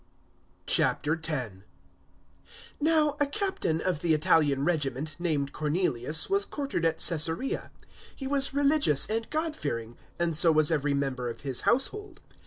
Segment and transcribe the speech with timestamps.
[0.65, 1.61] 010:001
[2.79, 7.69] Now a Captain of the Italian Regiment, named Cornelius, was quartered at Caesarea.
[7.83, 12.19] 010:002 He was religious and God fearing and so was every member of his household.